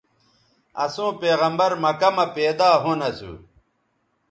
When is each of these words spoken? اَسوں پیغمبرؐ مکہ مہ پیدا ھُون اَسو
اَسوں 0.83 1.11
پیغمبرؐ 1.21 1.75
مکہ 1.83 2.09
مہ 2.15 2.25
پیدا 2.35 2.69
ھُون 2.81 2.99
اَسو 3.09 3.31